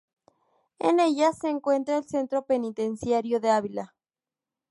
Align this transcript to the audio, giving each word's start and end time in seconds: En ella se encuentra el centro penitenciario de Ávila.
En 0.79 0.99
ella 0.99 1.31
se 1.31 1.49
encuentra 1.49 1.95
el 1.99 2.05
centro 2.07 2.43
penitenciario 2.47 3.39
de 3.39 3.51
Ávila. 3.51 3.93